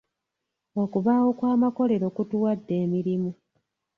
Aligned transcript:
Okubaawo 0.83 1.29
kw'amakolero 1.37 2.07
kutuwadde 2.15 2.73
emirimu. 2.83 3.31